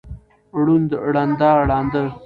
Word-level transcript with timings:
ړوند، 0.63 0.91
ړنده، 1.11 1.49
ړانده 1.67 2.03